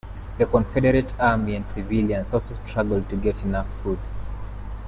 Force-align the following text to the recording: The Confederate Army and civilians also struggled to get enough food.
The 0.39 0.47
Confederate 0.47 1.13
Army 1.19 1.55
and 1.55 1.67
civilians 1.67 2.33
also 2.33 2.55
struggled 2.65 3.07
to 3.09 3.15
get 3.15 3.43
enough 3.45 3.69
food. 3.83 3.99